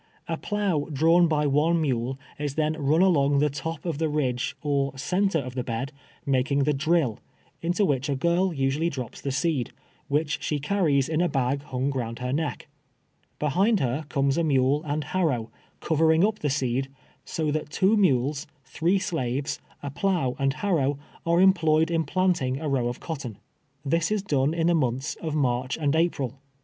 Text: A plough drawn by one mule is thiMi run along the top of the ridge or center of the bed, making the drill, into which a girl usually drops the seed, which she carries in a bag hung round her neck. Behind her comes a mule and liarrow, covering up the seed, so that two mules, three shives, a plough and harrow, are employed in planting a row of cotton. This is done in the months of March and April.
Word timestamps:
A 0.27 0.35
plough 0.35 0.87
drawn 0.91 1.27
by 1.27 1.45
one 1.45 1.79
mule 1.79 2.17
is 2.39 2.55
thiMi 2.55 2.75
run 2.79 3.03
along 3.03 3.37
the 3.37 3.51
top 3.51 3.85
of 3.85 3.99
the 3.99 4.09
ridge 4.09 4.55
or 4.63 4.97
center 4.97 5.37
of 5.37 5.53
the 5.53 5.63
bed, 5.63 5.91
making 6.25 6.63
the 6.63 6.73
drill, 6.73 7.19
into 7.61 7.85
which 7.85 8.09
a 8.09 8.15
girl 8.15 8.51
usually 8.51 8.89
drops 8.89 9.21
the 9.21 9.31
seed, 9.31 9.69
which 10.07 10.41
she 10.41 10.57
carries 10.57 11.07
in 11.07 11.21
a 11.21 11.29
bag 11.29 11.61
hung 11.65 11.91
round 11.91 12.17
her 12.17 12.33
neck. 12.33 12.67
Behind 13.37 13.79
her 13.79 14.03
comes 14.09 14.39
a 14.39 14.43
mule 14.43 14.81
and 14.87 15.03
liarrow, 15.03 15.49
covering 15.81 16.25
up 16.25 16.39
the 16.39 16.49
seed, 16.49 16.89
so 17.23 17.51
that 17.51 17.69
two 17.69 17.95
mules, 17.95 18.47
three 18.65 18.97
shives, 18.97 19.59
a 19.83 19.91
plough 19.91 20.35
and 20.39 20.53
harrow, 20.55 20.97
are 21.27 21.39
employed 21.39 21.91
in 21.91 22.05
planting 22.05 22.59
a 22.59 22.67
row 22.67 22.87
of 22.87 22.99
cotton. 22.99 23.37
This 23.85 24.09
is 24.09 24.23
done 24.23 24.55
in 24.55 24.65
the 24.65 24.73
months 24.73 25.13
of 25.21 25.35
March 25.35 25.77
and 25.77 25.95
April. 25.95 26.39